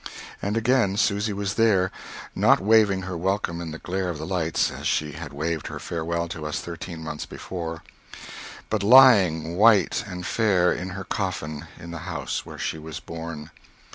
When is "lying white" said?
8.81-10.03